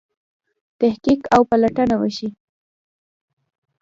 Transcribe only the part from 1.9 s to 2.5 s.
وشي.